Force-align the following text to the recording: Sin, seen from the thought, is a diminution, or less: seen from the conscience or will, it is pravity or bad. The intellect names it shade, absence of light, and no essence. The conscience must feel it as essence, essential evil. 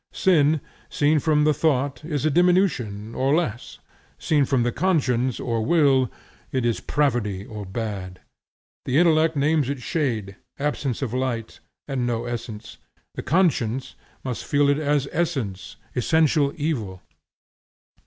Sin, 0.13 0.61
seen 0.89 1.19
from 1.19 1.43
the 1.43 1.53
thought, 1.53 2.03
is 2.03 2.25
a 2.25 2.31
diminution, 2.31 3.13
or 3.13 3.35
less: 3.35 3.77
seen 4.17 4.45
from 4.45 4.63
the 4.63 4.71
conscience 4.71 5.39
or 5.39 5.63
will, 5.63 6.11
it 6.51 6.65
is 6.65 6.79
pravity 6.79 7.45
or 7.45 7.67
bad. 7.67 8.19
The 8.85 8.97
intellect 8.97 9.35
names 9.35 9.69
it 9.69 9.79
shade, 9.79 10.37
absence 10.57 11.03
of 11.03 11.13
light, 11.13 11.59
and 11.87 12.07
no 12.07 12.25
essence. 12.25 12.79
The 13.13 13.21
conscience 13.21 13.93
must 14.23 14.43
feel 14.43 14.69
it 14.69 14.79
as 14.79 15.07
essence, 15.11 15.75
essential 15.95 16.51
evil. 16.55 17.03